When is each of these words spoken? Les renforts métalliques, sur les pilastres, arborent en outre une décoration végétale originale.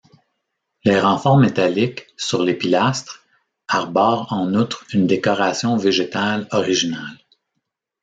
Les 0.83 0.99
renforts 0.99 1.37
métalliques, 1.37 2.07
sur 2.17 2.41
les 2.41 2.55
pilastres, 2.55 3.23
arborent 3.67 4.33
en 4.33 4.51
outre 4.55 4.83
une 4.95 5.05
décoration 5.05 5.77
végétale 5.77 6.47
originale. 6.49 7.19